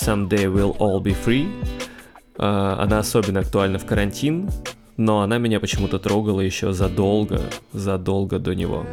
Someday 0.00 0.44
We'll 0.44 0.78
All 0.78 1.02
Be 1.02 1.16
Free. 1.26 1.48
А, 2.36 2.80
она 2.80 3.00
особенно 3.00 3.40
актуальна 3.40 3.80
в 3.80 3.84
карантин, 3.84 4.48
но 4.96 5.22
она 5.22 5.38
меня 5.38 5.60
почему-то 5.60 5.98
трогала 5.98 6.40
еще 6.40 6.72
задолго, 6.72 7.42
задолго 7.72 8.38
до 8.38 8.54
него. 8.54 8.86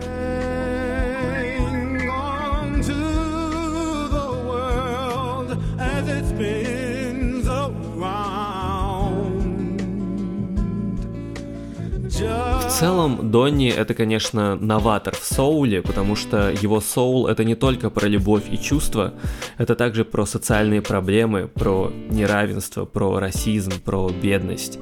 В 12.17 12.79
целом, 12.79 13.31
Донни 13.31 13.69
это, 13.69 13.95
конечно, 13.95 14.55
новатор 14.55 15.15
в 15.15 15.23
соуле, 15.23 15.81
потому 15.81 16.15
что 16.15 16.51
его 16.51 16.79
соул 16.79 17.27
это 17.27 17.43
не 17.43 17.55
только 17.55 17.89
про 17.89 18.07
любовь 18.07 18.43
и 18.51 18.57
чувства, 18.57 19.13
это 19.57 19.75
также 19.75 20.05
про 20.05 20.25
социальные 20.25 20.83
проблемы, 20.83 21.47
про 21.47 21.91
неравенство, 22.09 22.85
про 22.85 23.19
расизм, 23.19 23.71
про 23.83 24.09
бедность. 24.09 24.77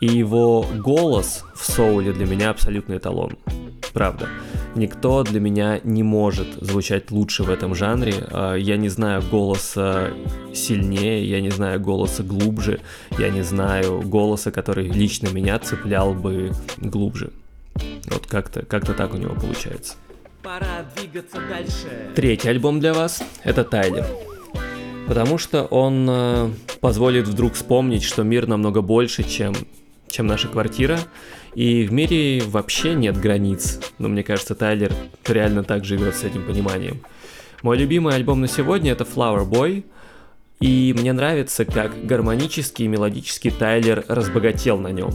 И 0.00 0.06
его 0.06 0.64
голос 0.78 1.44
в 1.54 1.64
соуле 1.64 2.12
для 2.12 2.26
меня 2.26 2.50
абсолютный 2.50 2.98
эталон. 2.98 3.36
Правда. 3.92 4.28
Никто 4.74 5.24
для 5.24 5.40
меня 5.40 5.80
не 5.82 6.02
может 6.02 6.46
звучать 6.60 7.10
лучше 7.10 7.42
в 7.42 7.50
этом 7.50 7.74
жанре. 7.74 8.14
А, 8.30 8.54
я 8.54 8.76
не 8.76 8.88
знаю 8.88 9.22
голоса 9.28 10.10
сильнее, 10.54 11.28
я 11.28 11.40
не 11.40 11.50
знаю 11.50 11.80
голоса 11.80 12.22
глубже, 12.22 12.80
я 13.18 13.30
не 13.30 13.42
знаю 13.42 14.02
голоса, 14.02 14.52
который 14.52 14.88
лично 14.88 15.28
меня 15.28 15.58
цеплял 15.58 16.14
бы 16.14 16.52
глубже. 16.76 17.30
Вот 18.10 18.26
как-то 18.26 18.64
как 18.64 18.84
так 18.84 19.14
у 19.14 19.16
него 19.16 19.34
получается. 19.34 19.94
Пора 20.42 20.84
двигаться 20.96 21.38
дальше. 21.48 22.12
Третий 22.14 22.48
альбом 22.48 22.78
для 22.78 22.94
вас— 22.94 23.22
это 23.42 23.64
Тайлер. 23.64 24.06
Потому 25.08 25.38
что 25.38 25.64
он 25.64 26.06
э, 26.08 26.50
позволит 26.80 27.26
вдруг 27.26 27.54
вспомнить, 27.54 28.02
что 28.02 28.22
мир 28.22 28.46
намного 28.46 28.82
больше, 28.82 29.24
чем 29.24 29.54
чем 30.10 30.26
наша 30.26 30.48
квартира. 30.48 30.98
И 31.54 31.86
в 31.86 31.92
мире 31.92 32.42
вообще 32.46 32.94
нет 32.94 33.16
границ. 33.18 33.80
Но 33.98 34.08
мне 34.08 34.22
кажется, 34.22 34.54
Тайлер 34.54 34.92
реально 35.26 35.64
так 35.64 35.84
живет 35.84 36.14
с 36.14 36.24
этим 36.24 36.44
пониманием. 36.44 37.00
Мой 37.62 37.76
любимый 37.76 38.14
альбом 38.14 38.40
на 38.40 38.48
сегодня 38.48 38.92
это 38.92 39.04
Flower 39.04 39.48
Boy. 39.48 39.84
И 40.60 40.94
мне 40.98 41.12
нравится, 41.12 41.64
как 41.64 42.04
гармонический 42.04 42.84
и 42.84 42.88
мелодический 42.88 43.50
Тайлер 43.50 44.04
разбогател 44.08 44.78
на 44.78 44.88
нем. 44.88 45.12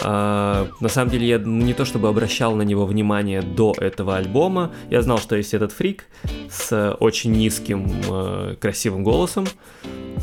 А, 0.00 0.68
на 0.80 0.88
самом 0.88 1.10
деле 1.10 1.26
я 1.26 1.38
не 1.38 1.74
то 1.74 1.84
чтобы 1.84 2.08
обращал 2.08 2.54
на 2.54 2.62
него 2.62 2.86
внимание 2.86 3.42
до 3.42 3.74
этого 3.78 4.16
альбома, 4.16 4.72
я 4.90 5.02
знал, 5.02 5.18
что 5.18 5.34
есть 5.36 5.54
этот 5.54 5.72
фрик 5.72 6.04
с 6.50 6.96
очень 7.00 7.32
низким 7.32 7.90
э, 8.08 8.56
красивым 8.60 9.02
голосом, 9.02 9.46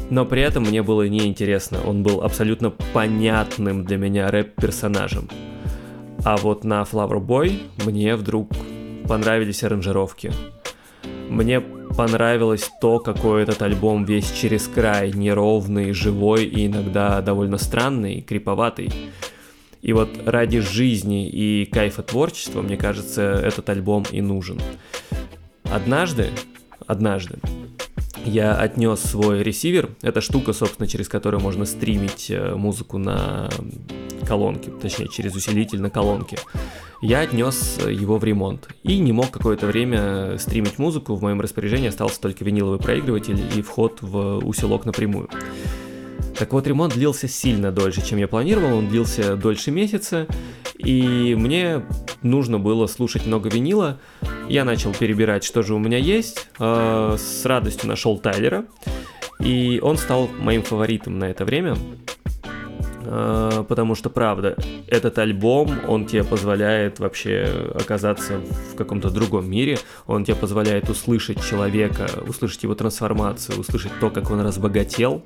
но 0.10 0.26
при 0.26 0.42
этом 0.42 0.64
мне 0.64 0.84
было 0.84 1.08
неинтересно, 1.08 1.80
он 1.86 2.04
был 2.04 2.22
абсолютно 2.22 2.72
понятным 2.72 3.86
для 3.86 3.98
меня 3.98 4.30
рэп-персонажем. 4.30 5.30
А 6.24 6.38
вот 6.38 6.64
на 6.64 6.82
Flower 6.84 7.20
Boy 7.20 7.62
мне 7.86 8.16
вдруг 8.16 8.52
понравились 9.08 9.64
аранжировки. 9.64 10.32
Мне 11.30 11.60
понравилось 11.60 12.70
то, 12.82 13.00
какой 13.00 13.44
этот 13.44 13.62
альбом 13.62 14.06
весь 14.06 14.32
через 14.32 14.68
край, 14.68 15.12
неровный, 15.12 15.94
живой 15.94 16.46
и 16.46 16.68
иногда 16.68 17.22
довольно 17.22 17.58
странный, 17.58 18.22
криповатый. 18.22 18.92
И 19.82 19.94
вот 19.94 20.10
ради 20.26 20.60
жизни 20.60 21.30
и 21.30 21.66
кайфа 21.66 22.02
творчества, 22.02 22.62
мне 22.62 22.76
кажется, 22.76 23.22
этот 23.22 23.70
альбом 23.70 24.04
и 24.12 24.22
нужен. 24.22 24.60
Однажды, 25.64 26.30
однажды, 26.88 27.38
я 28.26 28.56
отнес 28.56 29.00
свой 29.00 29.44
ресивер. 29.44 29.90
Это 30.02 30.22
штука, 30.22 30.54
собственно, 30.54 30.88
через 30.88 31.08
которую 31.08 31.42
можно 31.42 31.66
стримить 31.66 32.30
э, 32.30 32.56
музыку 32.56 32.98
на 32.98 33.50
колонке, 34.28 34.72
точнее, 34.72 35.08
через 35.08 35.36
усилитель 35.36 35.82
на 35.82 35.90
колонке. 35.90 36.38
Я 37.02 37.20
отнес 37.20 37.78
его 37.88 38.18
в 38.18 38.24
ремонт 38.24 38.70
и 38.84 38.98
не 38.98 39.12
мог 39.12 39.30
какое-то 39.32 39.68
время 39.68 40.38
стримить 40.40 40.80
музыку. 40.80 41.16
В 41.16 41.22
моем 41.22 41.42
распоряжении 41.42 41.90
остался 41.90 42.20
только 42.20 42.44
виниловый 42.44 42.80
проигрыватель 42.80 43.40
и 43.56 43.62
вход 43.62 44.02
в 44.02 44.40
усилок 44.40 44.86
напрямую. 44.86 45.30
Так 46.38 46.52
вот, 46.52 46.68
ремонт 46.68 46.94
длился 46.94 47.28
сильно 47.28 47.72
дольше, 47.72 48.06
чем 48.06 48.18
я 48.18 48.28
планировал, 48.28 48.78
он 48.78 48.90
длился 48.90 49.38
дольше 49.38 49.72
месяца, 49.72 50.28
и 50.86 51.36
мне 51.36 51.82
нужно 52.22 52.60
было 52.60 52.86
слушать 52.88 53.26
много 53.26 53.50
винила. 53.50 54.00
Я 54.48 54.64
начал 54.64 54.94
перебирать, 54.94 55.44
что 55.44 55.64
же 55.64 55.74
у 55.74 55.80
меня 55.80 55.98
есть, 55.98 56.48
э, 56.60 57.16
с 57.18 57.46
радостью 57.46 57.90
нашел 57.90 58.20
Тайлера, 58.20 58.66
и 59.40 59.80
он 59.82 59.98
стал 59.98 60.30
моим 60.40 60.62
фаворитом 60.62 61.18
на 61.18 61.26
это 61.26 61.44
время, 61.44 61.76
э, 63.04 63.66
потому 63.68 63.96
что, 63.96 64.12
правда, 64.12 64.56
этот 64.88 65.18
альбом, 65.18 65.72
он 65.88 66.06
тебе 66.06 66.24
позволяет 66.24 67.00
вообще 67.00 67.72
оказаться 67.74 68.40
в 68.72 68.76
каком-то 68.76 69.10
другом 69.10 69.50
мире, 69.50 69.80
он 70.06 70.24
тебе 70.24 70.36
позволяет 70.36 70.88
услышать 70.90 71.44
человека, 71.44 72.08
услышать 72.28 72.62
его 72.62 72.76
трансформацию, 72.76 73.60
услышать 73.60 73.92
то, 74.00 74.12
как 74.12 74.30
он 74.30 74.42
разбогател, 74.42 75.24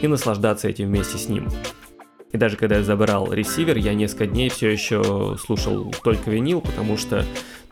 и 0.00 0.06
наслаждаться 0.06 0.68
этим 0.68 0.86
вместе 0.86 1.18
с 1.18 1.28
ним. 1.28 1.48
И 2.32 2.36
даже 2.36 2.56
когда 2.56 2.76
я 2.76 2.82
забрал 2.82 3.32
ресивер, 3.32 3.76
я 3.76 3.94
несколько 3.94 4.26
дней 4.26 4.48
все 4.50 4.68
еще 4.68 5.36
слушал 5.44 5.92
только 6.02 6.30
винил, 6.30 6.60
потому 6.60 6.96
что 6.96 7.24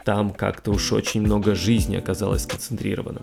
там 0.05 0.31
как-то 0.31 0.73
уж 0.73 0.93
очень 0.93 1.21
много 1.21 1.55
жизни 1.55 1.97
оказалось 1.97 2.43
сконцентрировано. 2.43 3.23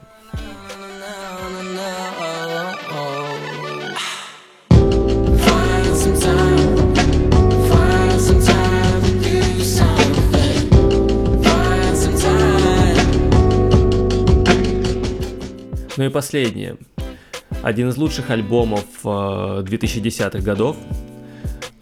Ну 15.98 16.04
и 16.04 16.10
последнее. 16.10 16.78
Один 17.64 17.90
из 17.90 17.98
лучших 17.98 18.30
альбомов 18.30 18.84
2010-х 19.04 20.38
э, 20.38 20.42
годов. 20.42 20.76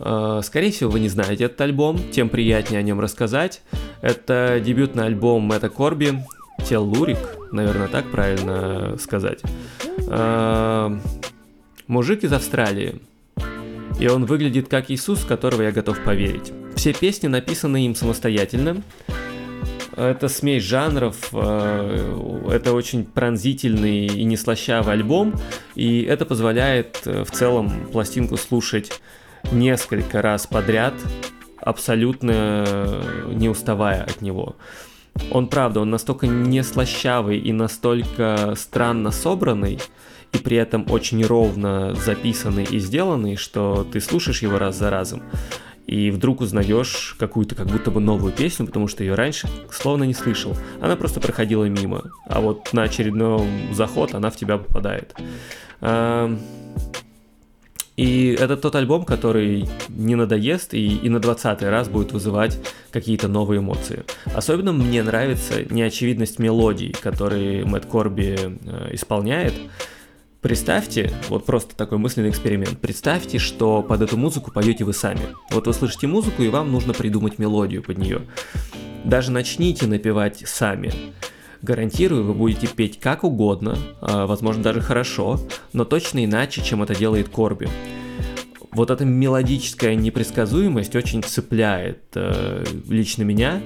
Э, 0.04 0.42
скорее 0.44 0.72
всего, 0.72 0.92
вы 0.92 1.00
не 1.00 1.10
знаете 1.10 1.46
этот 1.46 1.62
альбом, 1.62 2.00
тем 2.12 2.30
приятнее 2.30 2.80
о 2.80 2.84
нем 2.84 3.00
рассказать. 3.00 3.62
Это 4.02 4.62
дебютный 4.64 5.06
альбом 5.06 5.44
Мэтта 5.44 5.70
Корби, 5.70 6.24
Теллурик, 6.68 7.18
наверное, 7.52 7.88
так 7.88 8.12
правильно 8.12 8.98
сказать. 9.00 9.40
Э, 10.08 10.98
мужик 11.88 12.24
из 12.24 12.34
Австралии. 12.34 13.02
И 14.00 14.08
он 14.08 14.26
выглядит 14.26 14.68
как 14.68 14.92
Иисус, 14.92 15.20
в 15.20 15.28
которого 15.28 15.62
я 15.62 15.72
готов 15.72 16.04
поверить. 16.04 16.52
Все 16.76 16.94
песни 16.94 17.28
написаны 17.28 17.86
им 17.86 17.96
самостоятельно. 17.96 18.82
Это 19.96 20.28
смесь 20.28 20.64
жанров, 20.64 21.30
э, 21.32 22.50
это 22.52 22.74
очень 22.74 23.06
пронзительный 23.06 24.08
и 24.08 24.24
неслащавый 24.24 24.96
альбом, 24.96 25.36
и 25.76 26.02
это 26.02 26.26
позволяет 26.26 27.06
в 27.06 27.30
целом 27.30 27.86
пластинку 27.92 28.36
слушать 28.38 28.92
несколько 29.52 30.22
раз 30.22 30.48
подряд, 30.48 30.94
абсолютно 31.60 33.02
не 33.28 33.50
уставая 33.50 34.04
от 34.04 34.22
него. 34.22 34.56
Он, 35.32 35.48
правда, 35.48 35.80
он 35.80 35.90
настолько 35.90 36.28
не 36.28 36.64
слащавый 36.64 37.38
и 37.38 37.52
настолько 37.52 38.54
странно 38.58 39.12
собранный, 39.12 39.80
и 40.32 40.38
при 40.38 40.58
этом 40.58 40.86
очень 40.90 41.24
ровно 41.24 41.94
записанный 41.96 42.64
и 42.64 42.80
сделанный, 42.80 43.36
что 43.36 43.88
ты 43.92 44.02
слушаешь 44.02 44.42
его 44.42 44.58
раз 44.58 44.78
за 44.78 44.90
разом 44.90 45.22
и 45.88 46.12
вдруг 46.12 46.42
узнаешь 46.42 47.16
какую-то 47.20 47.56
как 47.56 47.68
будто 47.68 47.92
бы 47.92 48.00
новую 48.00 48.32
песню, 48.32 48.66
потому 48.66 48.88
что 48.88 49.04
ее 49.04 49.16
раньше 49.16 49.50
словно 49.72 50.06
не 50.06 50.14
слышал. 50.14 50.56
Она 50.82 50.96
просто 50.96 51.20
проходила 51.20 51.66
мимо, 51.66 52.04
а 52.26 52.42
вот 52.42 52.72
на 52.74 52.84
очередной 52.84 53.46
заход 53.72 54.16
она 54.16 54.30
в 54.30 54.36
тебя 54.36 54.58
попадает. 54.58 55.14
И 57.96 58.36
это 58.40 58.58
тот 58.58 58.76
альбом, 58.76 59.06
который 59.06 59.68
не 59.90 60.16
надоест 60.16 60.74
и, 60.74 60.98
и 60.98 61.10
на 61.10 61.20
20 61.20 61.62
раз 61.64 61.90
будет 61.90 62.12
вызывать 62.12 62.60
какие-то 62.92 63.28
новые 63.28 63.60
эмоции. 63.60 64.04
Особенно 64.34 64.74
мне 64.74 65.04
нравится 65.04 65.64
неочевидность 65.72 66.40
мелодий, 66.40 66.92
которые 66.92 67.66
Мэтт 67.66 67.86
Корби 67.86 68.36
э, 68.40 68.90
исполняет. 68.94 69.54
Представьте, 70.42 71.14
вот 71.30 71.46
просто 71.46 71.76
такой 71.76 72.00
мысленный 72.00 72.30
эксперимент, 72.30 72.80
представьте, 72.80 73.38
что 73.40 73.82
под 73.82 74.02
эту 74.02 74.18
музыку 74.18 74.52
поете 74.52 74.84
вы 74.84 74.94
сами. 74.94 75.22
Вот 75.52 75.68
вы 75.68 75.74
слышите 75.74 76.08
музыку, 76.08 76.44
и 76.44 76.50
вам 76.50 76.72
нужно 76.72 76.94
придумать 76.94 77.40
мелодию 77.40 77.84
под 77.84 78.00
нее. 78.00 78.24
Даже 79.06 79.32
начните 79.32 79.86
напевать 79.86 80.44
сами. 80.46 80.92
Гарантирую, 81.64 82.26
вы 82.26 82.34
будете 82.34 82.68
петь 82.68 83.00
как 83.00 83.24
угодно, 83.24 83.78
а, 84.02 84.28
возможно 84.28 84.62
даже 84.62 84.82
хорошо, 84.82 85.40
но 85.72 85.86
точно 85.86 86.26
иначе, 86.26 86.62
чем 86.62 86.84
это 86.84 86.94
делает 86.94 87.30
Корби 87.30 87.70
вот 88.74 88.90
эта 88.90 89.06
мелодическая 89.06 89.96
непредсказуемость 89.96 90.96
очень 90.96 91.24
цепляет 91.24 92.02
э, 92.16 92.64
лично 92.90 93.24
меня. 93.24 93.62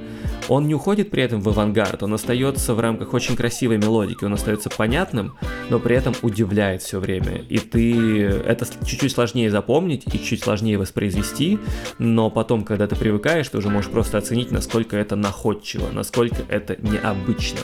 Он 0.48 0.68
не 0.68 0.76
уходит 0.76 1.10
при 1.10 1.24
этом 1.24 1.42
в 1.42 1.50
авангард, 1.50 2.04
он 2.04 2.14
остается 2.14 2.74
в 2.74 2.80
рамках 2.80 3.14
очень 3.14 3.36
красивой 3.36 3.78
мелодики, 3.78 4.24
он 4.24 4.34
остается 4.34 4.70
понятным, 4.70 5.36
но 5.70 5.80
при 5.80 5.96
этом 5.96 6.14
удивляет 6.22 6.82
все 6.82 7.00
время. 7.00 7.42
И 7.50 7.60
ты 7.60 8.24
это 8.24 8.66
чуть-чуть 8.86 9.12
сложнее 9.12 9.52
запомнить 9.52 10.04
и 10.14 10.24
чуть 10.24 10.44
сложнее 10.44 10.78
воспроизвести, 10.78 11.60
но 12.00 12.30
потом, 12.30 12.64
когда 12.64 12.88
ты 12.88 12.96
привыкаешь, 12.96 13.50
ты 13.50 13.58
уже 13.58 13.70
можешь 13.70 13.92
просто 13.92 14.18
оценить, 14.18 14.52
насколько 14.52 14.96
это 14.96 15.16
находчиво, 15.16 15.90
насколько 15.92 16.44
это 16.50 16.78
необычно. 16.82 17.60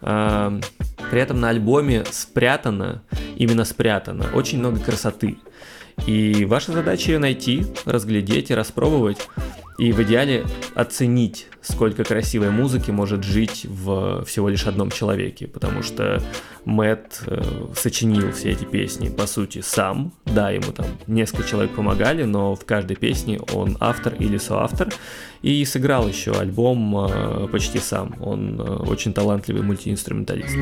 При 0.00 1.20
этом 1.20 1.40
на 1.40 1.50
альбоме 1.50 2.04
спрятано, 2.10 3.02
именно 3.36 3.64
спрятано, 3.64 4.26
очень 4.34 4.58
много 4.58 4.78
красоты. 4.80 5.38
И 6.06 6.44
ваша 6.46 6.72
задача 6.72 7.12
ее 7.12 7.18
найти, 7.18 7.66
разглядеть 7.84 8.50
и 8.50 8.54
распробовать. 8.54 9.18
И 9.78 9.92
в 9.92 10.02
идеале 10.02 10.44
оценить, 10.74 11.48
сколько 11.62 12.04
красивой 12.04 12.50
музыки 12.50 12.90
может 12.90 13.24
жить 13.24 13.66
в 13.68 14.24
всего 14.24 14.48
лишь 14.48 14.66
одном 14.66 14.90
человеке. 14.90 15.46
Потому 15.46 15.82
что 15.82 16.22
Мэтт 16.64 17.22
э, 17.26 17.42
сочинил 17.76 18.32
все 18.32 18.50
эти 18.50 18.64
песни, 18.64 19.08
по 19.08 19.26
сути, 19.26 19.60
сам. 19.60 20.12
Да, 20.24 20.50
ему 20.50 20.72
там 20.72 20.86
несколько 21.06 21.48
человек 21.48 21.74
помогали, 21.74 22.24
но 22.24 22.54
в 22.54 22.64
каждой 22.64 22.96
песне 22.96 23.40
он 23.52 23.76
автор 23.80 24.14
или 24.14 24.38
соавтор. 24.38 24.88
И 25.42 25.64
сыграл 25.64 26.06
еще 26.06 26.32
альбом 26.32 26.96
э, 26.96 27.48
почти 27.50 27.78
сам. 27.78 28.14
Он 28.20 28.60
э, 28.60 28.62
очень 28.62 29.12
талантливый 29.12 29.62
мультиинструменталист. 29.62 30.54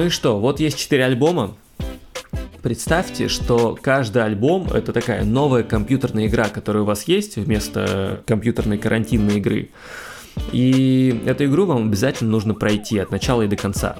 Ну 0.00 0.06
и 0.06 0.08
что, 0.08 0.40
вот 0.40 0.60
есть 0.60 0.78
четыре 0.78 1.04
альбома. 1.04 1.54
Представьте, 2.62 3.28
что 3.28 3.76
каждый 3.78 4.24
альбом— 4.24 4.66
это 4.72 4.94
такая 4.94 5.24
новая 5.26 5.62
компьютерная 5.62 6.26
игра, 6.26 6.48
которая 6.48 6.84
у 6.84 6.86
вас 6.86 7.06
есть 7.06 7.36
вместо 7.36 8.22
компьютерной 8.26 8.78
карантинной 8.78 9.36
игры. 9.36 9.68
И 10.52 11.22
эту 11.26 11.44
игру 11.44 11.66
вам 11.66 11.88
обязательно 11.88 12.30
нужно 12.30 12.54
пройти 12.54 12.98
от 12.98 13.10
начала 13.10 13.42
и 13.42 13.46
до 13.46 13.56
конца. 13.56 13.98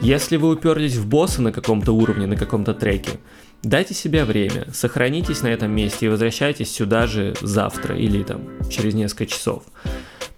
Если 0.00 0.38
вы 0.38 0.52
уперлись 0.52 0.96
в 0.96 1.06
босса 1.06 1.42
на 1.42 1.52
каком-то 1.52 1.92
уровне, 1.92 2.26
на 2.26 2.36
каком-то 2.36 2.72
треке, 2.72 3.20
дайте 3.62 3.92
себе 3.92 4.24
время, 4.24 4.68
сохранитесь 4.72 5.42
на 5.42 5.48
этом 5.48 5.70
месте 5.70 6.06
и 6.06 6.08
возвращайтесь 6.08 6.72
сюда 6.72 7.06
же 7.06 7.34
завтра 7.42 7.94
или 7.94 8.22
там 8.22 8.40
через 8.70 8.94
несколько 8.94 9.26
часов. 9.26 9.64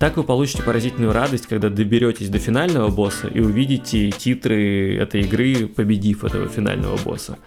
Так 0.03 0.17
вы 0.17 0.25
получите 0.25 0.65
поразительную 0.65 1.13
радость, 1.13 1.47
когда 1.47 1.69
доберетесь 1.69 2.29
до 2.29 2.41
финального 2.41 2.89
босса 2.89 3.29
и 3.29 3.39
увидите 3.39 4.11
титры 4.11 4.97
этой 4.97 5.21
игры, 5.21 5.69
победив 5.69 6.25
этого 6.25 6.49
финального 6.49 6.97
босса. 6.97 7.39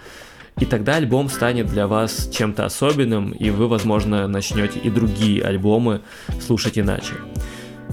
И 0.61 0.65
тогда 0.65 0.95
альбом 0.95 1.27
станет 1.27 1.67
для 1.67 1.85
вас 1.85 2.29
чем-то 2.31 2.63
особенным, 2.63 3.31
и 3.31 3.49
вы, 3.49 3.67
возможно, 3.67 4.25
начнете 4.29 4.79
и 4.79 4.89
другие 4.89 5.43
альбомы 5.43 5.99
слушать 6.39 6.79
иначе. 6.79 7.15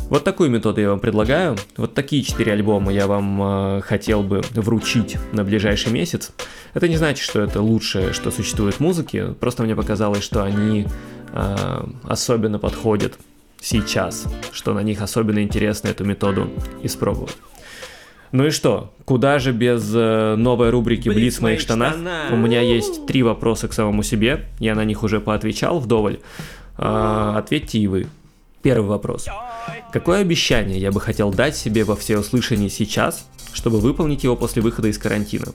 Вот 0.09 0.23
такую 0.23 0.49
методу 0.49 0.81
я 0.81 0.91
вам 0.91 1.01
предлагаю. 1.01 1.57
Вот 1.77 1.95
такие 1.95 2.23
четыре 2.23 2.53
альбома 2.53 2.93
я 2.93 3.09
вам 3.09 3.43
э, 3.43 3.81
хотел 3.81 4.23
бы 4.23 4.43
вручить 4.53 5.17
на 5.33 5.43
ближайший 5.43 5.91
месяц. 5.91 6.31
Это 6.73 6.87
не 6.87 6.97
значит, 6.97 7.25
что 7.25 7.41
это 7.41 7.61
лучшее, 7.61 8.13
что 8.13 8.31
существует 8.31 8.77
в 8.77 8.81
музыке. 8.81 9.35
Просто 9.41 9.65
мне 9.65 9.75
показалось, 9.75 10.23
что 10.23 10.45
они 10.45 10.87
э, 11.33 11.85
особенно 12.05 12.61
подходят 12.61 13.19
сейчас, 13.63 14.27
что 14.53 14.75
на 14.75 14.83
них 14.83 15.01
особенно 15.01 15.43
интересно 15.43 15.89
эту 15.89 16.05
методу 16.05 16.51
испробовать. 16.83 17.37
Ну 18.33 18.47
и 18.47 18.51
что? 18.51 18.95
Куда 19.05 19.39
же 19.39 19.53
без 19.53 19.93
э, 19.95 20.37
новой 20.37 20.71
рубрики 20.71 21.09
Блиц 21.09 21.17
«Блиц 21.19 21.39
в 21.39 21.41
моих 21.43 21.61
штанах»? 21.61 21.93
штанах. 21.93 22.33
У 22.33 22.37
меня 22.37 22.63
есть 22.63 23.07
три 23.07 23.23
вопроса 23.23 23.69
к 23.69 23.75
самому 23.75 24.03
себе. 24.03 24.47
Я 24.59 24.75
на 24.75 24.85
них 24.85 25.03
уже 25.03 25.21
поотвечал 25.21 25.79
вдоволь. 25.79 26.19
А, 26.79 27.37
ответьте 27.39 27.79
и 27.79 27.87
вы. 27.87 28.07
Первый 28.63 28.87
вопрос. 28.87 29.29
Какое 29.93 30.21
обещание 30.21 30.81
я 30.81 30.91
бы 30.91 31.01
хотел 31.01 31.31
дать 31.31 31.57
себе 31.57 31.85
во 31.85 31.95
всеуслышании 31.95 32.69
сейчас, 32.69 33.29
чтобы 33.53 33.81
выполнить 33.81 34.25
его 34.25 34.35
после 34.35 34.63
выхода 34.63 34.89
из 34.89 34.97
карантина? 34.97 35.49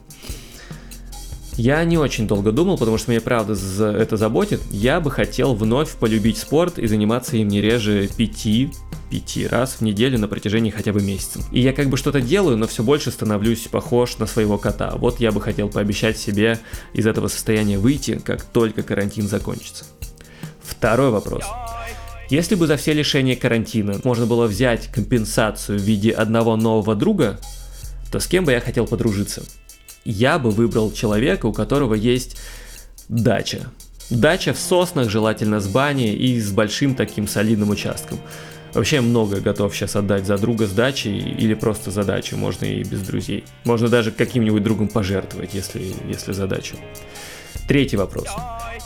Я 1.58 1.84
не 1.86 1.98
очень 1.98 2.28
долго 2.28 2.52
думал, 2.52 2.78
потому 2.78 3.00
что 3.00 3.10
меня 3.10 3.20
правда 3.20 3.54
это 3.54 4.16
заботит. 4.16 4.62
Я 4.70 5.00
бы 5.00 5.10
хотел 5.10 5.56
вновь 5.56 5.90
полюбить 5.96 6.38
спорт 6.38 6.78
и 6.78 6.86
заниматься 6.86 7.36
им 7.36 7.48
не 7.48 7.62
реже 7.62 8.08
пяти, 8.16 8.70
пяти 9.10 9.48
раз 9.48 9.78
в 9.80 9.82
неделю 9.82 10.20
на 10.20 10.28
протяжении 10.28 10.70
хотя 10.70 10.94
бы 10.94 11.02
месяца. 11.02 11.40
И 11.52 11.60
я 11.60 11.74
как 11.74 11.90
бы 11.90 11.98
что-то 11.98 12.22
делаю, 12.22 12.58
но 12.58 12.68
все 12.68 12.84
больше 12.84 13.10
становлюсь 13.10 13.62
похож 13.62 14.20
на 14.20 14.28
своего 14.28 14.60
кота. 14.60 14.94
Вот 14.98 15.20
я 15.20 15.32
бы 15.32 15.42
хотел 15.42 15.68
пообещать 15.68 16.20
себе 16.20 16.60
из 16.94 17.08
этого 17.08 17.28
состояния 17.28 17.80
выйти, 17.80 18.22
как 18.24 18.44
только 18.44 18.84
карантин 18.84 19.28
закончится. 19.28 19.86
Второй 20.62 21.10
вопрос. 21.10 21.44
Если 22.30 22.54
бы 22.54 22.68
за 22.68 22.78
все 22.78 22.94
лишения 22.94 23.36
карантина 23.36 24.00
можно 24.04 24.28
было 24.28 24.46
взять 24.46 24.92
компенсацию 24.92 25.80
в 25.80 25.82
виде 25.82 26.12
одного 26.12 26.56
нового 26.56 26.94
друга, 26.94 27.40
то 28.12 28.20
с 28.20 28.28
кем 28.28 28.46
бы 28.46 28.52
я 28.52 28.60
хотел 28.60 28.86
подружиться? 28.86 29.44
Я 30.10 30.40
бы 30.40 30.52
выбрал 30.52 30.94
человека, 30.94 31.48
у 31.48 31.54
которого 31.54 31.94
есть 31.94 32.38
дача. 33.10 33.70
Дача 34.10 34.54
в 34.54 34.58
соснах, 34.58 35.10
желательно 35.10 35.60
с 35.60 35.68
баней 35.68 36.16
и 36.16 36.40
с 36.40 36.50
большим 36.52 36.96
таким 36.96 37.28
солидным 37.28 37.72
участком. 37.72 38.18
Вообще 38.74 39.02
много 39.02 39.42
готов 39.42 39.76
сейчас 39.76 39.98
отдать 39.98 40.26
за 40.26 40.38
друга 40.38 40.66
с 40.66 40.72
дачей 40.72 41.20
или 41.20 41.54
просто 41.56 41.92
за 41.92 42.06
дачу, 42.06 42.38
можно 42.38 42.64
и 42.64 42.86
без 42.86 43.02
друзей. 43.02 43.44
Можно 43.66 43.90
даже 43.90 44.12
каким-нибудь 44.12 44.64
другом 44.64 44.88
пожертвовать, 44.88 45.54
если, 45.54 45.94
если 46.08 46.32
за 46.32 46.48
дачу. 46.48 46.78
Третий 47.68 47.98
вопрос. 47.98 48.30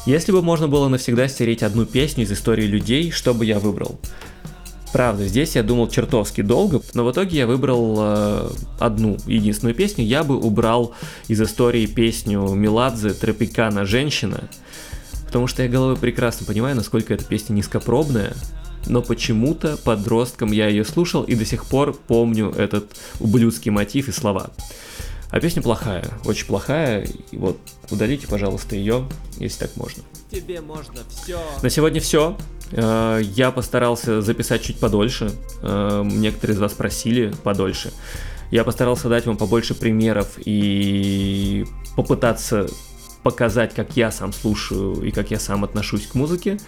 Если 0.07 0.31
бы 0.31 0.41
можно 0.41 0.67
было 0.67 0.87
навсегда 0.87 1.27
стереть 1.27 1.61
одну 1.61 1.85
песню 1.85 2.23
из 2.23 2.31
истории 2.31 2.65
людей, 2.65 3.11
что 3.11 3.35
бы 3.35 3.45
я 3.45 3.59
выбрал? 3.59 3.99
Правда, 4.91 5.25
здесь 5.25 5.55
я 5.55 5.63
думал 5.63 5.87
чертовски 5.87 6.41
долго, 6.41 6.81
но 6.93 7.05
в 7.05 7.11
итоге 7.11 7.37
я 7.37 7.47
выбрал 7.47 7.95
э, 7.99 8.49
одну 8.79 9.17
единственную 9.25 9.73
песню. 9.73 10.05
Я 10.05 10.23
бы 10.23 10.37
убрал 10.37 10.93
из 11.29 11.41
истории 11.41 11.85
песню 11.85 12.41
Меладзе 12.41 13.11
«Тропикана 13.11 13.85
женщина», 13.85 14.49
потому 15.25 15.47
что 15.47 15.63
я 15.63 15.69
головой 15.69 15.95
прекрасно 15.95 16.45
понимаю, 16.45 16.75
насколько 16.75 17.13
эта 17.13 17.23
песня 17.23 17.53
низкопробная, 17.53 18.33
но 18.87 19.01
почему-то 19.01 19.77
подростком 19.77 20.51
я 20.51 20.67
ее 20.67 20.83
слушал 20.83 21.23
и 21.23 21.35
до 21.35 21.45
сих 21.45 21.65
пор 21.65 21.93
помню 21.93 22.49
этот 22.49 22.91
ублюдский 23.21 23.71
мотив 23.71 24.09
и 24.09 24.11
слова. 24.11 24.51
А 25.31 25.39
песня 25.39 25.61
плохая, 25.61 26.05
очень 26.25 26.45
плохая, 26.45 27.07
и 27.31 27.37
вот 27.37 27.57
удалите, 27.89 28.27
пожалуйста, 28.27 28.75
ее, 28.75 29.07
если 29.37 29.59
так 29.59 29.77
можно. 29.77 30.03
Тебе 30.29 30.59
можно 30.61 31.01
все. 31.09 31.39
На 31.61 31.69
сегодня 31.69 32.01
все. 32.01 32.37
Я 32.73 33.51
постарался 33.53 34.21
записать 34.21 34.61
чуть 34.61 34.79
подольше. 34.79 35.31
Э, 35.61 36.03
Некоторые 36.05 36.55
из 36.55 36.59
вас 36.59 36.71
просили 36.71 37.33
подольше. 37.43 37.91
Я 38.49 38.63
постарался 38.63 39.09
дать 39.09 39.25
вам 39.25 39.37
побольше 39.37 39.73
примеров 39.73 40.37
и 40.37 41.65
попытаться 41.95 42.67
показать, 43.23 43.73
как 43.73 43.95
я 43.97 44.11
сам 44.11 44.33
слушаю 44.33 45.01
и 45.03 45.11
как 45.11 45.31
я 45.31 45.39
сам 45.39 45.63
отношусь 45.63 46.07
к 46.07 46.15
музыке. 46.15 46.59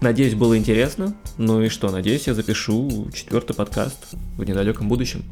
Надеюсь, 0.00 0.34
было 0.34 0.58
интересно. 0.58 1.14
Ну 1.38 1.62
и 1.62 1.68
что, 1.68 1.90
надеюсь, 1.90 2.26
я 2.26 2.34
запишу 2.34 3.08
четвертый 3.14 3.54
подкаст 3.54 4.14
в 4.36 4.44
недалеком 4.44 4.88
будущем. 4.88 5.22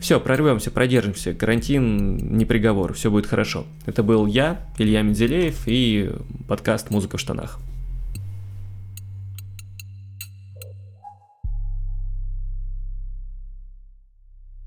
Все, 0.00 0.20
прорвемся, 0.20 0.70
продержимся. 0.70 1.34
Карантин 1.34 2.36
не 2.36 2.44
приговор, 2.44 2.94
все 2.94 3.10
будет 3.10 3.26
хорошо. 3.26 3.66
Это 3.86 4.02
был 4.02 4.26
я, 4.26 4.66
Илья 4.78 5.02
Мензелеев 5.02 5.62
и 5.66 6.10
подкаст 6.48 6.90
«Музыка 6.90 7.16
в 7.16 7.20
штанах». 7.20 7.58